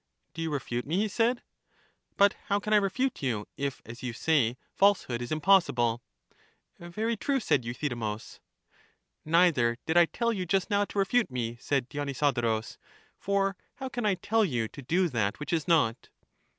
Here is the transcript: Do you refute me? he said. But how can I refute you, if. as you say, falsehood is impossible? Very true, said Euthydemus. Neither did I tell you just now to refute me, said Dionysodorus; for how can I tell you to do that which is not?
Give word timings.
Do 0.33 0.41
you 0.41 0.49
refute 0.51 0.87
me? 0.87 0.97
he 0.97 1.07
said. 1.07 1.43
But 2.17 2.33
how 2.47 2.59
can 2.59 2.73
I 2.73 2.77
refute 2.77 3.21
you, 3.21 3.47
if. 3.55 3.83
as 3.85 4.01
you 4.01 4.13
say, 4.13 4.57
falsehood 4.73 5.21
is 5.21 5.31
impossible? 5.31 6.01
Very 6.79 7.15
true, 7.15 7.39
said 7.39 7.63
Euthydemus. 7.63 8.39
Neither 9.25 9.77
did 9.85 9.97
I 9.97 10.05
tell 10.07 10.33
you 10.33 10.47
just 10.47 10.71
now 10.71 10.85
to 10.85 10.97
refute 10.97 11.29
me, 11.29 11.55
said 11.57 11.87
Dionysodorus; 11.87 12.79
for 13.19 13.55
how 13.75 13.89
can 13.89 14.07
I 14.07 14.15
tell 14.15 14.43
you 14.43 14.67
to 14.69 14.81
do 14.81 15.07
that 15.07 15.39
which 15.39 15.53
is 15.53 15.67
not? 15.67 16.09